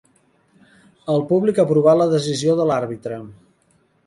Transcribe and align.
El 1.15 1.21
públic 1.33 1.61
aprovà 1.65 1.93
la 2.01 2.09
decisió 2.15 2.57
de 2.63 2.67
l'àrbitre. 2.71 3.21